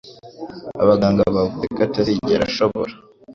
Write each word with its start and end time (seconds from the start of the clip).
Abaganga 0.83 1.21
bavuze 1.35 1.65
ko 1.75 1.79
atazigera 1.87 2.43
ashobora 2.49 2.93